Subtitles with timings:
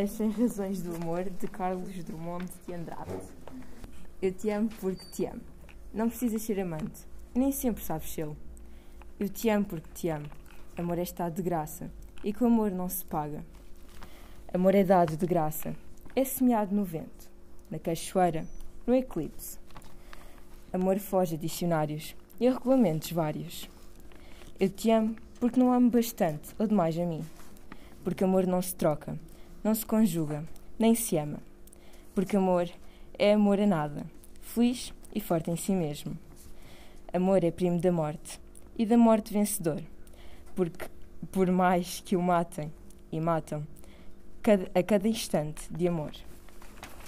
[0.00, 3.18] As 100 Razões do Amor, de Carlos Drummond de Andrade.
[4.22, 5.40] Eu te amo porque te amo.
[5.92, 7.00] Não precisas ser amante,
[7.34, 8.28] nem sempre sabes ser.
[9.18, 10.26] Eu te amo porque te amo.
[10.76, 11.90] Amor é estado de graça,
[12.22, 13.44] e com amor não se paga.
[14.54, 15.74] Amor é dado de graça,
[16.14, 17.28] é semeado no vento,
[17.68, 18.46] na cachoeira,
[18.86, 19.58] no eclipse.
[20.72, 23.68] Amor foge a dicionários e a regulamentos vários.
[24.60, 27.24] Eu te amo porque não amo bastante ou demais a mim.
[28.04, 29.18] Porque amor não se troca,
[29.68, 30.44] não se conjuga,
[30.78, 31.40] nem se ama.
[32.14, 32.70] Porque amor
[33.18, 34.06] é amor a nada,
[34.40, 36.16] feliz e forte em si mesmo.
[37.12, 38.40] Amor é primo da morte
[38.78, 39.82] e da morte vencedor.
[40.56, 40.86] Porque,
[41.30, 42.72] por mais que o matem
[43.12, 43.62] e matam,
[44.74, 46.12] a cada instante de amor.